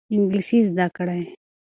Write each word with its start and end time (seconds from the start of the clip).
انګلیسي 0.15 0.59
زده 0.69 0.87
کړئ. 0.97 1.23